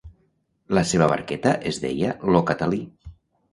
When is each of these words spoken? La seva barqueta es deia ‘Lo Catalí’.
La 0.77 0.83
seva 0.91 1.09
barqueta 1.11 1.53
es 1.73 1.79
deia 1.85 2.17
‘Lo 2.37 2.43
Catalí’. 2.51 2.83